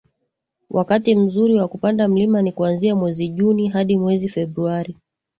wakati 0.69 1.15
mzuri 1.15 1.57
kwa 1.57 1.67
kupanda 1.67 2.07
mlima 2.07 2.41
ni 2.41 2.51
kuanzia 2.51 2.95
mwezi 2.95 3.29
Juni 3.29 3.67
hadi 3.67 3.97
mwezi 3.97 4.29
Februari 4.29 4.95